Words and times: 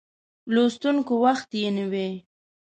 لوستونکو 0.53 1.13
وخت 1.25 1.49
یې 1.61 1.69
نیوی. 1.77 2.11